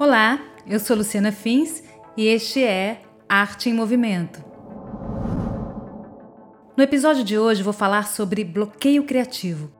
Olá, 0.00 0.40
eu 0.66 0.80
sou 0.80 0.96
Luciana 0.96 1.30
Fins 1.30 1.84
e 2.16 2.24
este 2.26 2.64
é 2.64 3.02
Arte 3.28 3.68
em 3.68 3.74
Movimento. 3.74 4.42
No 6.74 6.82
episódio 6.82 7.22
de 7.22 7.36
hoje 7.36 7.62
vou 7.62 7.74
falar 7.74 8.08
sobre 8.08 8.42
bloqueio 8.42 9.04
criativo, 9.04 9.70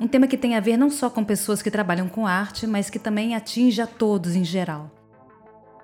um 0.00 0.08
tema 0.08 0.26
que 0.26 0.38
tem 0.38 0.56
a 0.56 0.60
ver 0.60 0.78
não 0.78 0.88
só 0.88 1.10
com 1.10 1.22
pessoas 1.22 1.60
que 1.60 1.70
trabalham 1.70 2.08
com 2.08 2.26
arte, 2.26 2.66
mas 2.66 2.88
que 2.88 2.98
também 2.98 3.34
atinge 3.34 3.82
a 3.82 3.86
todos 3.86 4.34
em 4.34 4.44
geral. 4.44 4.90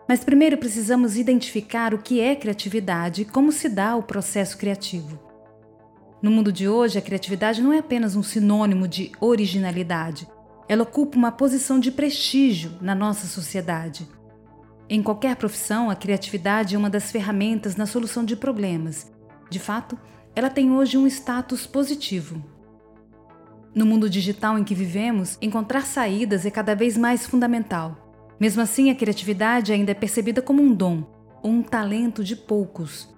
Mas 0.09 0.25
primeiro 0.25 0.57
precisamos 0.57 1.19
identificar 1.19 1.93
o 1.93 1.99
que 1.99 2.19
é 2.19 2.35
criatividade 2.35 3.21
e 3.21 3.27
como 3.27 3.53
se 3.53 3.69
dá 3.69 3.95
o 3.95 4.03
processo 4.03 4.57
criativo. 4.57 5.21
No 6.23 6.31
mundo 6.31 6.51
de 6.51 6.67
hoje, 6.67 6.99
a 6.99 7.03
criatividade 7.03 7.61
não 7.61 7.75
é 7.75 7.81
apenas 7.81 8.17
um 8.17 8.23
sinônimo 8.23 8.89
de 8.89 9.13
originalidade, 9.21 10.27
ela 10.69 10.83
ocupa 10.83 11.17
uma 11.17 11.33
posição 11.33 11.79
de 11.79 11.91
prestígio 11.91 12.73
na 12.81 12.95
nossa 12.95 13.27
sociedade. 13.27 14.09
Em 14.89 15.03
qualquer 15.03 15.37
profissão, 15.37 15.89
a 15.89 15.97
criatividade 15.97 16.75
é 16.75 16.79
uma 16.79 16.91
das 16.91 17.11
ferramentas 17.11 17.77
na 17.77 17.87
solução 17.87 18.25
de 18.25 18.37
problemas. 18.37 19.11
De 19.49 19.59
fato, 19.59 19.99
ela 20.35 20.51
tem 20.51 20.71
hoje 20.71 20.97
um 20.99 21.07
status 21.07 21.67
positivo. 21.67 22.43
No 23.75 23.87
mundo 23.87 24.11
digital 24.11 24.59
em 24.59 24.65
que 24.65 24.75
vivemos, 24.75 25.39
encontrar 25.41 25.87
saídas 25.87 26.45
é 26.45 26.51
cada 26.51 26.75
vez 26.75 26.97
mais 26.97 27.27
fundamental. 27.27 27.97
Mesmo 28.39 28.61
assim, 28.61 28.91
a 28.91 28.95
criatividade 28.95 29.73
ainda 29.73 29.93
é 29.93 29.95
percebida 29.95 30.43
como 30.43 30.63
um 30.63 30.75
dom 30.75 31.05
ou 31.43 31.51
um 31.51 31.63
talento 31.63 32.23
de 32.23 32.37
poucos. 32.37 33.09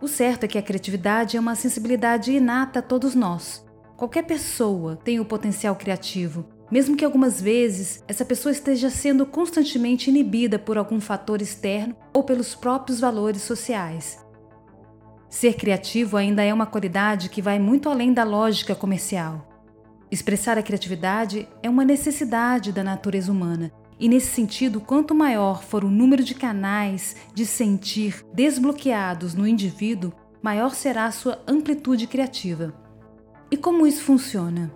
O 0.00 0.08
certo 0.08 0.44
é 0.44 0.48
que 0.48 0.58
a 0.58 0.62
criatividade 0.62 1.36
é 1.36 1.40
uma 1.40 1.54
sensibilidade 1.54 2.32
inata 2.32 2.78
a 2.78 2.82
todos 2.82 3.14
nós. 3.14 3.66
Qualquer 3.96 4.24
pessoa 4.24 4.96
tem 4.96 5.20
o 5.20 5.24
potencial 5.24 5.74
criativo, 5.74 6.46
mesmo 6.70 6.96
que 6.96 7.04
algumas 7.04 7.40
vezes 7.40 8.02
essa 8.08 8.24
pessoa 8.24 8.52
esteja 8.52 8.90
sendo 8.90 9.24
constantemente 9.24 10.10
inibida 10.10 10.58
por 10.58 10.76
algum 10.76 11.00
fator 11.00 11.40
externo 11.40 11.96
ou 12.12 12.22
pelos 12.22 12.54
próprios 12.54 13.00
valores 13.00 13.42
sociais. 13.42 14.24
Ser 15.28 15.54
criativo 15.54 16.16
ainda 16.16 16.42
é 16.42 16.52
uma 16.52 16.66
qualidade 16.66 17.28
que 17.28 17.42
vai 17.42 17.58
muito 17.58 17.88
além 17.88 18.12
da 18.12 18.24
lógica 18.24 18.74
comercial. 18.74 19.46
Expressar 20.10 20.56
a 20.56 20.62
criatividade 20.62 21.48
é 21.62 21.68
uma 21.68 21.84
necessidade 21.84 22.72
da 22.72 22.84
natureza 22.84 23.30
humana, 23.30 23.72
e 23.98 24.08
nesse 24.08 24.28
sentido, 24.28 24.80
quanto 24.80 25.14
maior 25.14 25.62
for 25.62 25.82
o 25.82 25.90
número 25.90 26.22
de 26.22 26.34
canais 26.34 27.16
de 27.34 27.46
sentir 27.46 28.24
desbloqueados 28.32 29.34
no 29.34 29.46
indivíduo, 29.46 30.12
maior 30.42 30.74
será 30.74 31.06
a 31.06 31.10
sua 31.10 31.42
amplitude 31.46 32.06
criativa. 32.06 32.74
E 33.50 33.56
como 33.56 33.86
isso 33.86 34.02
funciona? 34.02 34.72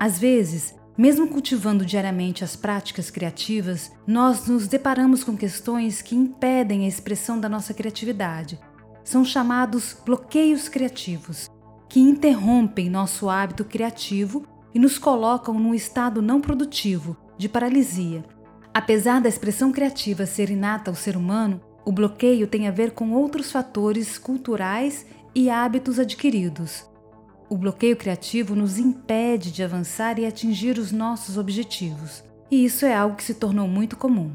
Às 0.00 0.18
vezes, 0.18 0.74
mesmo 0.96 1.28
cultivando 1.28 1.84
diariamente 1.84 2.42
as 2.42 2.56
práticas 2.56 3.10
criativas, 3.10 3.92
nós 4.06 4.46
nos 4.46 4.66
deparamos 4.66 5.22
com 5.22 5.36
questões 5.36 6.00
que 6.00 6.14
impedem 6.14 6.84
a 6.84 6.88
expressão 6.88 7.38
da 7.38 7.48
nossa 7.48 7.74
criatividade. 7.74 8.58
São 9.04 9.24
chamados 9.24 9.96
bloqueios 10.04 10.68
criativos, 10.68 11.50
que 11.88 12.00
interrompem 12.00 12.90
nosso 12.90 13.28
hábito 13.28 13.64
criativo 13.64 14.44
e 14.74 14.78
nos 14.78 14.98
colocam 14.98 15.54
num 15.58 15.74
estado 15.74 16.20
não 16.20 16.40
produtivo, 16.40 17.16
de 17.38 17.48
paralisia. 17.48 18.24
Apesar 18.72 19.20
da 19.20 19.28
expressão 19.28 19.72
criativa 19.72 20.26
ser 20.26 20.50
inata 20.50 20.90
ao 20.90 20.94
ser 20.94 21.16
humano, 21.16 21.60
o 21.84 21.92
bloqueio 21.92 22.46
tem 22.46 22.66
a 22.66 22.70
ver 22.70 22.90
com 22.90 23.12
outros 23.12 23.52
fatores 23.52 24.18
culturais 24.18 25.06
e 25.34 25.48
hábitos 25.48 25.98
adquiridos. 25.98 26.84
O 27.48 27.56
bloqueio 27.56 27.96
criativo 27.96 28.56
nos 28.56 28.76
impede 28.76 29.52
de 29.52 29.62
avançar 29.62 30.18
e 30.18 30.26
atingir 30.26 30.78
os 30.78 30.90
nossos 30.90 31.38
objetivos, 31.38 32.24
e 32.50 32.64
isso 32.64 32.84
é 32.84 32.92
algo 32.92 33.14
que 33.14 33.22
se 33.22 33.34
tornou 33.34 33.68
muito 33.68 33.96
comum. 33.96 34.32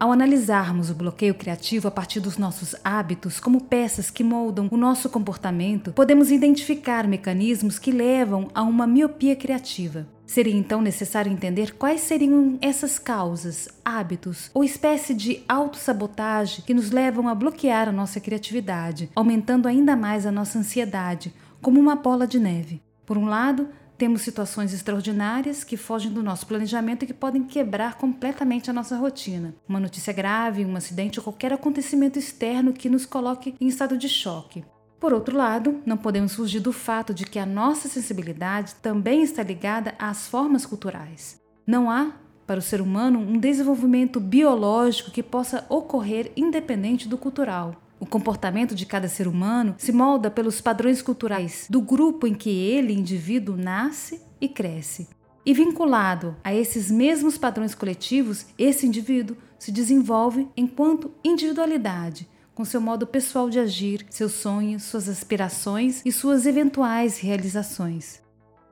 Ao 0.00 0.10
analisarmos 0.12 0.88
o 0.88 0.94
bloqueio 0.94 1.34
criativo 1.34 1.88
a 1.88 1.90
partir 1.90 2.20
dos 2.20 2.38
nossos 2.38 2.74
hábitos 2.82 3.38
como 3.38 3.64
peças 3.64 4.10
que 4.10 4.24
moldam 4.24 4.68
o 4.70 4.76
nosso 4.78 5.10
comportamento, 5.10 5.92
podemos 5.92 6.30
identificar 6.30 7.06
mecanismos 7.06 7.78
que 7.78 7.90
levam 7.90 8.48
a 8.54 8.62
uma 8.62 8.86
miopia 8.86 9.36
criativa. 9.36 10.06
Seria 10.24 10.54
então 10.54 10.80
necessário 10.80 11.32
entender 11.32 11.74
quais 11.74 12.02
seriam 12.02 12.58
essas 12.62 12.98
causas, 12.98 13.68
hábitos 13.84 14.50
ou 14.54 14.62
espécie 14.62 15.12
de 15.14 15.42
autossabotagem 15.48 16.62
que 16.64 16.74
nos 16.74 16.90
levam 16.90 17.28
a 17.28 17.34
bloquear 17.34 17.88
a 17.88 17.92
nossa 17.92 18.20
criatividade, 18.20 19.10
aumentando 19.16 19.66
ainda 19.66 19.96
mais 19.96 20.24
a 20.24 20.30
nossa 20.30 20.58
ansiedade, 20.58 21.34
como 21.60 21.80
uma 21.80 21.96
bola 21.96 22.26
de 22.26 22.38
neve. 22.38 22.82
Por 23.04 23.16
um 23.16 23.26
lado, 23.26 23.68
temos 23.98 24.22
situações 24.22 24.72
extraordinárias 24.72 25.64
que 25.64 25.76
fogem 25.76 26.12
do 26.12 26.22
nosso 26.22 26.46
planejamento 26.46 27.02
e 27.02 27.06
que 27.06 27.12
podem 27.12 27.42
quebrar 27.42 27.96
completamente 27.96 28.70
a 28.70 28.72
nossa 28.72 28.96
rotina. 28.96 29.54
Uma 29.68 29.80
notícia 29.80 30.12
grave, 30.12 30.64
um 30.64 30.76
acidente 30.76 31.18
ou 31.18 31.24
qualquer 31.24 31.52
acontecimento 31.52 32.18
externo 32.18 32.72
que 32.72 32.88
nos 32.88 33.04
coloque 33.04 33.56
em 33.60 33.66
estado 33.66 33.98
de 33.98 34.08
choque. 34.08 34.64
Por 35.00 35.12
outro 35.12 35.36
lado, 35.36 35.80
não 35.84 35.96
podemos 35.96 36.34
fugir 36.34 36.60
do 36.60 36.72
fato 36.72 37.12
de 37.12 37.24
que 37.24 37.38
a 37.38 37.46
nossa 37.46 37.88
sensibilidade 37.88 38.74
também 38.76 39.22
está 39.22 39.42
ligada 39.42 39.94
às 39.98 40.28
formas 40.28 40.64
culturais. 40.64 41.40
Não 41.66 41.90
há, 41.90 42.12
para 42.46 42.58
o 42.58 42.62
ser 42.62 42.80
humano, 42.80 43.18
um 43.18 43.38
desenvolvimento 43.38 44.20
biológico 44.20 45.10
que 45.10 45.22
possa 45.22 45.66
ocorrer 45.68 46.32
independente 46.36 47.08
do 47.08 47.18
cultural. 47.18 47.74
O 48.00 48.06
comportamento 48.06 48.74
de 48.74 48.86
cada 48.86 49.08
ser 49.08 49.26
humano 49.26 49.74
se 49.78 49.92
molda 49.92 50.30
pelos 50.30 50.60
padrões 50.60 51.02
culturais 51.02 51.66
do 51.68 51.80
grupo 51.80 52.26
em 52.26 52.34
que 52.34 52.50
ele, 52.50 52.92
indivíduo, 52.92 53.56
nasce 53.56 54.20
e 54.40 54.48
cresce. 54.48 55.08
E 55.44 55.54
vinculado 55.54 56.36
a 56.44 56.54
esses 56.54 56.90
mesmos 56.90 57.38
padrões 57.38 57.74
coletivos, 57.74 58.46
esse 58.58 58.86
indivíduo 58.86 59.36
se 59.58 59.72
desenvolve 59.72 60.46
enquanto 60.56 61.10
individualidade, 61.24 62.28
com 62.54 62.64
seu 62.64 62.80
modo 62.80 63.06
pessoal 63.06 63.48
de 63.48 63.58
agir, 63.58 64.04
seus 64.10 64.32
sonhos, 64.32 64.82
suas 64.82 65.08
aspirações 65.08 66.02
e 66.04 66.12
suas 66.12 66.44
eventuais 66.44 67.18
realizações. 67.18 68.20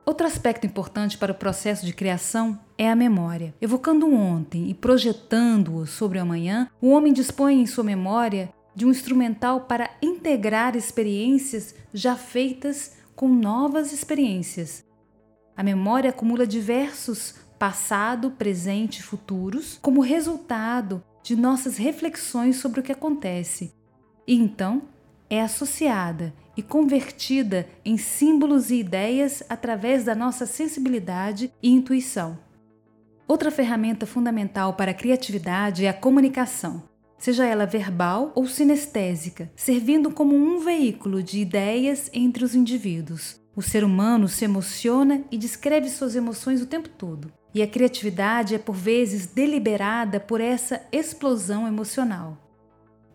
Outro 0.05 0.25
aspecto 0.25 0.65
importante 0.65 1.17
para 1.17 1.33
o 1.33 1.35
processo 1.35 1.85
de 1.85 1.91
criação 1.91 2.57
é 2.77 2.89
a 2.89 2.95
memória. 2.95 3.53
Evocando 3.59 4.05
o 4.05 4.13
ontem 4.13 4.69
e 4.69 4.73
projetando-o 4.73 5.85
sobre 5.85 6.17
o 6.17 6.21
amanhã, 6.21 6.69
o 6.79 6.91
homem 6.91 7.11
dispõe 7.11 7.61
em 7.61 7.65
sua 7.65 7.83
memória 7.83 8.53
de 8.77 8.85
um 8.85 8.91
instrumental 8.91 9.61
para 9.61 9.89
integrar 10.03 10.75
experiências 10.75 11.73
já 11.91 12.15
feitas 12.15 12.91
com 13.15 13.27
novas 13.27 13.91
experiências. 13.91 14.85
A 15.55 15.63
memória 15.63 16.11
acumula 16.11 16.45
diversos 16.45 17.33
passado, 17.57 18.29
presente 18.29 18.99
e 18.99 19.03
futuros 19.03 19.79
como 19.81 19.99
resultado 19.99 21.03
de 21.23 21.35
nossas 21.35 21.75
reflexões 21.75 22.57
sobre 22.57 22.79
o 22.79 22.83
que 22.83 22.91
acontece. 22.91 23.73
E 24.27 24.35
então 24.35 24.83
é 25.27 25.41
associada 25.41 26.31
e 26.55 26.61
convertida 26.61 27.67
em 27.83 27.97
símbolos 27.97 28.69
e 28.69 28.75
ideias 28.75 29.41
através 29.49 30.03
da 30.03 30.13
nossa 30.13 30.45
sensibilidade 30.45 31.51
e 31.63 31.71
intuição. 31.71 32.37
Outra 33.27 33.49
ferramenta 33.49 34.05
fundamental 34.05 34.75
para 34.75 34.91
a 34.91 34.93
criatividade 34.93 35.83
é 35.83 35.89
a 35.89 35.93
comunicação 35.93 36.83
seja 37.17 37.45
ela 37.45 37.65
verbal 37.65 38.31
ou 38.35 38.47
sinestésica, 38.47 39.51
servindo 39.55 40.11
como 40.11 40.35
um 40.35 40.59
veículo 40.59 41.21
de 41.21 41.39
ideias 41.39 42.09
entre 42.13 42.43
os 42.43 42.53
indivíduos. 42.53 43.39
O 43.55 43.61
ser 43.61 43.83
humano 43.83 44.27
se 44.27 44.45
emociona 44.45 45.23
e 45.31 45.37
descreve 45.37 45.89
suas 45.89 46.15
emoções 46.15 46.61
o 46.61 46.67
tempo 46.67 46.89
todo, 46.89 47.33
e 47.53 47.63
a 47.63 47.67
criatividade 47.67 48.53
é 48.53 48.59
por 48.59 48.75
vezes 48.75 49.25
deliberada 49.25 50.19
por 50.19 50.39
essa 50.39 50.81
explosão 50.91 51.67
emocional. 51.67 52.37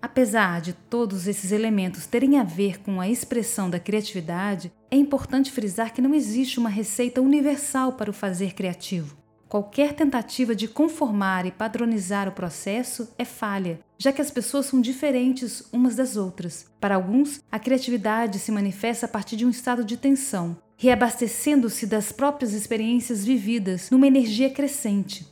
Apesar 0.02 0.60
de 0.60 0.72
todos 0.72 1.28
esses 1.28 1.52
elementos 1.52 2.06
terem 2.06 2.36
a 2.36 2.42
ver 2.42 2.80
com 2.80 3.00
a 3.00 3.08
expressão 3.08 3.70
da 3.70 3.78
criatividade, 3.78 4.72
é 4.90 4.96
importante 4.96 5.52
frisar 5.52 5.94
que 5.94 6.02
não 6.02 6.12
existe 6.12 6.58
uma 6.58 6.69
receita 6.69 7.20
universal 7.20 7.92
para 7.92 8.10
o 8.10 8.12
fazer 8.12 8.52
criativo. 8.52 9.22
Qualquer 9.52 9.92
tentativa 9.92 10.56
de 10.56 10.66
conformar 10.66 11.44
e 11.44 11.50
padronizar 11.50 12.26
o 12.26 12.32
processo 12.32 13.12
é 13.19 13.25
falha, 13.26 13.81
já 13.99 14.10
que 14.10 14.22
as 14.22 14.31
pessoas 14.31 14.64
são 14.64 14.81
diferentes 14.81 15.69
umas 15.70 15.94
das 15.94 16.16
outras. 16.16 16.72
Para 16.81 16.94
alguns, 16.94 17.38
a 17.52 17.58
criatividade 17.58 18.38
se 18.38 18.50
manifesta 18.50 19.04
a 19.04 19.08
partir 19.10 19.37
de 19.37 19.44
um 19.44 19.50
estado 19.50 19.84
de 19.84 19.99
tensão, 19.99 20.56
reabastecendo-se 20.78 21.87
das 21.87 22.12
próprias 22.12 22.54
experiências 22.54 23.26
vividas 23.26 23.90
numa 23.90 24.06
energia 24.06 24.49
crescente. 24.49 25.31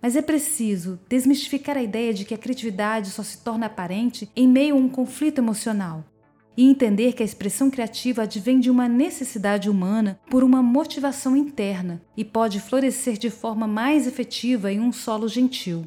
Mas 0.00 0.16
é 0.16 0.22
preciso 0.22 0.98
desmistificar 1.06 1.76
a 1.76 1.82
ideia 1.82 2.14
de 2.14 2.24
que 2.24 2.32
a 2.32 2.38
criatividade 2.38 3.10
só 3.10 3.22
se 3.22 3.44
torna 3.44 3.66
aparente 3.66 4.30
em 4.34 4.48
meio 4.48 4.76
a 4.76 4.78
um 4.78 4.88
conflito 4.88 5.42
emocional 5.42 6.06
e 6.56 6.68
entender 6.68 7.12
que 7.12 7.22
a 7.22 7.26
expressão 7.26 7.70
criativa 7.70 8.22
advém 8.22 8.58
de 8.58 8.70
uma 8.70 8.88
necessidade 8.88 9.68
humana 9.68 10.18
por 10.30 10.42
uma 10.42 10.62
motivação 10.62 11.36
interna 11.36 12.00
e 12.16 12.24
pode 12.24 12.60
florescer 12.60 13.18
de 13.18 13.30
forma 13.30 13.66
mais 13.66 14.06
efetiva 14.06 14.72
em 14.72 14.80
um 14.80 14.92
solo 14.92 15.28
gentil. 15.28 15.84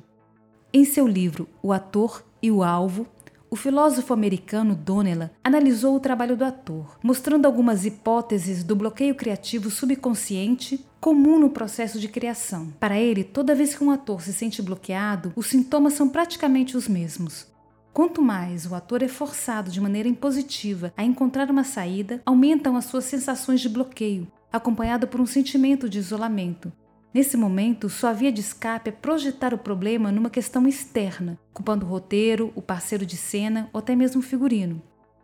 Em 0.72 0.86
seu 0.86 1.08
livro 1.08 1.50
O 1.64 1.74
Ator 1.74 2.24
e 2.42 2.52
o 2.52 2.64
Alvo, 2.64 3.08
o 3.52 3.56
filósofo 3.56 4.14
americano 4.14 4.76
Donnellan 4.76 5.32
analisou 5.44 5.96
o 5.96 6.00
trabalho 6.00 6.38
do 6.38 6.46
ator, 6.46 7.00
mostrando 7.02 7.48
algumas 7.48 7.84
hipóteses 7.84 8.64
do 8.64 8.76
bloqueio 8.76 9.16
criativo 9.16 9.72
subconsciente 9.72 10.86
comum 11.00 11.40
no 11.40 11.50
processo 11.50 12.00
de 12.00 12.08
criação. 12.08 12.72
Para 12.80 13.00
ele, 13.00 13.24
toda 13.24 13.56
vez 13.56 13.74
que 13.74 13.84
um 13.84 13.90
ator 13.90 14.22
se 14.22 14.34
sente 14.34 14.62
bloqueado, 14.62 15.34
os 15.36 15.48
sintomas 15.48 15.94
são 15.94 16.08
praticamente 16.08 16.78
os 16.78 16.88
mesmos. 16.88 17.48
Quanto 17.94 18.22
mais 18.22 18.66
o 18.66 18.76
ator 18.76 19.02
é 19.02 19.08
forçado 19.08 19.72
de 19.72 19.82
maneira 19.82 20.08
impositiva 20.08 20.94
a 20.96 21.04
encontrar 21.04 21.50
uma 21.50 21.64
saída, 21.64 22.22
aumentam 22.26 22.76
as 22.76 22.86
suas 22.86 23.06
sensações 23.06 23.62
de 23.62 23.70
bloqueio, 23.70 24.32
acompanhado 24.52 25.08
por 25.08 25.20
um 25.20 25.26
sentimento 25.26 25.90
de 25.90 26.00
isolamento, 26.00 26.72
Nesse 27.12 27.36
momento, 27.36 27.90
sua 27.90 28.14
via 28.14 28.32
de 28.32 28.40
escape 28.40 28.90
é 28.90 28.94
projetar 28.94 29.52
o 29.52 29.58
problema 29.58 30.12
numa 30.12 30.30
questão 30.30 30.68
externa, 30.68 31.40
culpando 31.52 31.84
o 31.84 31.90
roteiro, 31.90 32.54
o 32.56 32.62
parceiro 32.62 33.04
de 33.04 33.18
cena 33.18 33.68
ou 33.74 33.80
até 33.80 33.96
mesmo 33.96 34.20
o 34.20 34.24
figurino. 34.24 34.80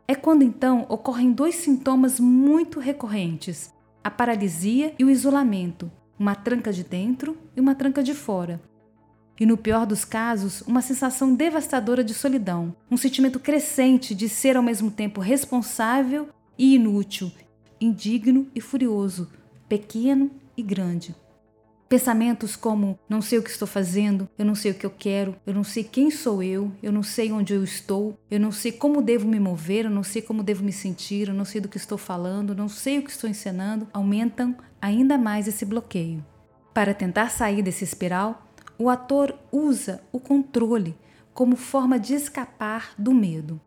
É 0.08 0.16
quando 0.16 0.42
então 0.42 0.86
ocorrem 0.90 1.32
dois 1.32 1.56
sintomas 1.56 2.20
muito 2.20 2.80
recorrentes: 2.80 3.72
a 4.04 4.10
paralisia 4.10 4.96
e 4.98 5.06
o 5.06 5.12
isolamento, 5.12 5.92
uma 6.18 6.34
tranca 6.34 6.74
de 6.74 6.84
dentro 6.84 7.38
e 7.56 7.62
uma 7.62 7.76
tranca 7.76 8.02
de 8.02 8.16
fora. 8.16 8.60
E 9.40 9.46
no 9.46 9.58
pior 9.58 9.86
dos 9.86 10.06
casos, 10.06 10.62
uma 10.62 10.82
sensação 10.82 11.36
devastadora 11.36 12.04
de 12.04 12.14
solidão, 12.14 12.76
um 12.90 12.96
sentimento 12.96 13.40
crescente 13.40 14.16
de 14.16 14.30
ser 14.30 14.56
ao 14.56 14.64
mesmo 14.64 14.90
tempo 14.90 15.20
responsável 15.20 16.30
e 16.58 16.76
inútil, 16.76 17.32
indigno 17.80 18.48
e 18.56 18.62
furioso, 18.62 19.30
pequeno 19.68 20.32
e 20.56 20.64
grande. 20.64 21.14
Pensamentos 21.88 22.56
como 22.56 22.98
não 23.08 23.22
sei 23.22 23.38
o 23.38 23.44
que 23.44 23.50
estou 23.50 23.68
fazendo, 23.68 24.28
eu 24.40 24.46
não 24.46 24.56
sei 24.56 24.72
o 24.72 24.74
que 24.74 24.86
eu 24.86 24.90
quero, 24.90 25.36
eu 25.46 25.54
não 25.54 25.64
sei 25.64 25.84
quem 25.84 26.10
sou 26.10 26.42
eu, 26.42 26.72
eu 26.82 26.92
não 26.92 27.04
sei 27.04 27.32
onde 27.32 27.54
eu 27.54 27.64
estou, 27.64 28.18
eu 28.32 28.40
não 28.40 28.52
sei 28.52 28.72
como 28.72 29.04
devo 29.04 29.28
me 29.28 29.40
mover, 29.40 29.86
eu 29.86 29.92
não 29.92 30.02
sei 30.02 30.22
como 30.22 30.42
devo 30.42 30.64
me 30.64 30.72
sentir, 30.72 31.28
eu 31.28 31.34
não 31.34 31.46
sei 31.46 31.62
do 31.62 31.70
que 31.70 31.78
estou 31.78 31.98
falando, 31.98 32.56
não 32.56 32.68
sei 32.68 32.98
o 32.98 33.04
que 33.04 33.12
estou 33.12 33.30
encenando, 33.30 33.88
aumentam 33.94 34.56
ainda 34.82 35.16
mais 35.16 35.48
esse 35.48 35.64
bloqueio. 35.64 36.26
Para 36.74 36.94
tentar 36.94 37.30
sair 37.30 37.62
desse 37.62 37.84
espiral, 37.84 38.45
o 38.78 38.90
ator 38.90 39.38
usa 39.52 40.02
o 40.12 40.20
controle 40.20 40.96
como 41.34 41.56
forma 41.56 42.00
de 42.00 42.14
escapar 42.14 42.94
do 42.98 43.14
medo. 43.14 43.60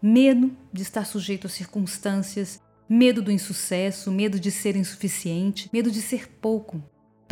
Medo 0.00 0.50
de 0.72 0.82
estar 0.82 1.06
sujeito 1.06 1.46
a 1.46 1.50
circunstâncias, 1.50 2.60
medo 2.88 3.22
do 3.22 3.30
insucesso, 3.30 4.10
medo 4.10 4.40
de 4.40 4.50
ser 4.50 4.76
insuficiente, 4.76 5.68
medo 5.72 5.90
de 5.90 6.02
ser 6.02 6.28
pouco, 6.28 6.82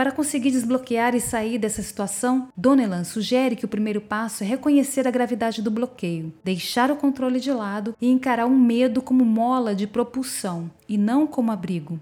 para 0.01 0.13
conseguir 0.13 0.51
desbloquear 0.51 1.15
e 1.15 1.21
sair 1.21 1.59
dessa 1.59 1.83
situação, 1.83 2.49
Donnellan 2.57 3.05
sugere 3.05 3.55
que 3.55 3.67
o 3.67 3.69
primeiro 3.69 4.01
passo 4.01 4.43
é 4.43 4.47
reconhecer 4.47 5.07
a 5.07 5.11
gravidade 5.11 5.61
do 5.61 5.71
bloqueio, 5.71 6.33
deixar 6.43 6.91
o 6.91 6.97
controle 6.97 7.39
de 7.39 7.53
lado 7.53 7.95
e 8.01 8.09
encarar 8.09 8.47
o 8.47 8.59
medo 8.59 9.03
como 9.03 9.27
mola 9.27 9.75
de 9.75 9.87
propulsão 9.87 10.71
e 10.89 10.97
não 10.97 11.27
como 11.27 11.53
abrigo. 11.53 12.01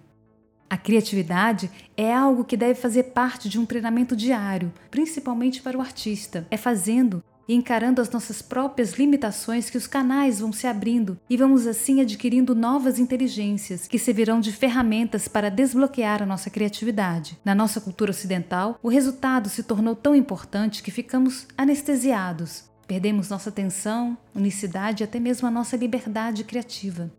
A 0.71 0.77
criatividade 0.77 1.71
é 1.97 2.15
algo 2.15 2.45
que 2.45 2.57
deve 2.57 2.75
fazer 2.75 3.05
parte 3.05 3.49
de 3.49 3.59
um 3.59 3.65
treinamento 3.65 4.15
diário, 4.15 4.73
principalmente 4.91 5.63
para 5.63 5.79
o 5.79 5.81
artista. 5.81 6.47
É 6.51 6.57
fazendo 6.57 7.25
e 7.49 7.55
encarando 7.55 8.03
as 8.03 8.11
nossas 8.11 8.43
próprias 8.43 8.93
limitações 8.93 9.71
que 9.71 9.79
os 9.79 9.87
canais 9.87 10.41
vão 10.41 10.53
se 10.53 10.67
abrindo 10.67 11.19
e 11.31 11.37
vamos 11.37 11.67
assim 11.67 12.03
adquirindo 12.03 12.55
novas 12.55 12.99
inteligências 12.99 13.89
que 13.89 13.99
servirão 13.99 14.39
de 14.39 14.53
ferramentas 14.53 15.27
para 15.27 15.51
desbloquear 15.51 16.23
a 16.23 16.27
nossa 16.27 16.51
criatividade. 16.51 17.39
Na 17.43 17.55
nossa 17.55 17.81
cultura 17.81 18.11
ocidental, 18.11 18.79
o 18.83 18.91
resultado 18.91 19.49
se 19.49 19.63
tornou 19.63 19.97
tão 19.97 20.15
importante 20.15 20.83
que 20.83 20.91
ficamos 20.91 21.49
anestesiados. 21.57 22.69
Perdemos 22.87 23.31
nossa 23.31 23.49
atenção, 23.49 24.17
unicidade 24.35 25.03
e 25.03 25.05
até 25.05 25.19
mesmo 25.19 25.49
a 25.49 25.51
nossa 25.51 25.77
liberdade 25.77 26.45
criativa. 26.45 27.11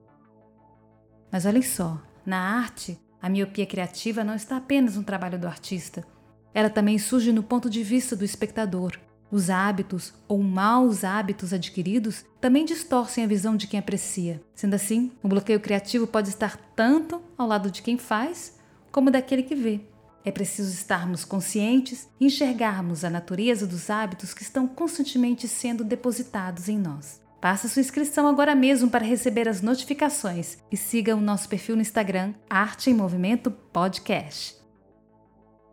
Mas 1.32 1.46
olhem 1.46 1.62
só, 1.62 2.02
na 2.26 2.38
arte, 2.38 3.00
a 3.22 3.30
miopia 3.30 3.66
criativa 3.66 4.24
não 4.24 4.36
está 4.36 4.58
apenas 4.58 4.96
no 4.96 5.04
trabalho 5.04 5.38
do 5.38 5.48
artista. 5.48 6.06
Ela 6.54 6.70
também 6.70 6.98
surge 6.98 7.32
no 7.32 7.44
ponto 7.44 7.70
de 7.70 7.84
vista 7.84 8.16
do 8.16 8.26
espectador. 8.26 8.98
Os 9.32 9.50
hábitos 9.50 10.14
ou 10.28 10.42
maus 10.42 11.04
hábitos 11.04 11.54
adquiridos 11.54 12.26
também 12.42 12.66
distorcem 12.66 13.24
a 13.24 13.28
visão 13.28 13.56
de 13.56 13.68
quem 13.68 13.80
aprecia. 13.80 14.42
Sendo 14.56 14.74
assim, 14.74 15.12
o 15.22 15.28
bloqueio 15.28 15.60
criativo 15.60 16.08
pode 16.08 16.30
estar 16.30 16.58
tanto 16.76 17.22
ao 17.38 17.48
lado 17.48 17.70
de 17.70 17.82
quem 17.82 17.98
faz 17.98 18.58
como 18.92 19.12
daquele 19.12 19.44
que 19.44 19.54
vê. 19.54 19.82
É 20.26 20.32
preciso 20.32 20.72
estarmos 20.72 21.24
conscientes 21.24 22.10
e 22.20 22.26
enxergarmos 22.26 23.04
a 23.04 23.10
natureza 23.10 23.66
dos 23.66 23.90
hábitos 23.90 24.34
que 24.34 24.42
estão 24.42 24.68
constantemente 24.68 25.48
sendo 25.48 25.84
depositados 25.84 26.68
em 26.68 26.78
nós. 26.78 27.22
Faça 27.42 27.68
sua 27.68 27.80
inscrição 27.80 28.28
agora 28.28 28.54
mesmo 28.54 28.90
para 28.90 29.06
receber 29.06 29.48
as 29.48 29.62
notificações 29.62 30.58
e 30.72 30.76
siga 30.76 31.16
o 31.16 31.22
nosso 31.22 31.48
perfil 31.48 31.76
no 31.76 31.82
Instagram 31.82 32.34
Arte 32.50 32.90
em 32.90 32.94
Movimento 32.94 33.50
Podcast. 33.50 34.58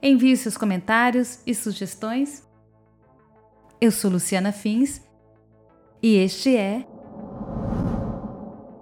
Envie 0.03 0.37
seus 0.37 0.57
comentários 0.57 1.41
e 1.47 1.55
sugestões 1.55 2.47
eu 3.79 3.93
sou 3.93 4.11
Luciana 4.11 4.53
Fins 4.53 5.03
e 6.03 6.17
este 6.17 6.57
é 6.57 6.87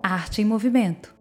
Arte 0.01 0.41
em 0.41 0.45
Movimento. 0.45 1.13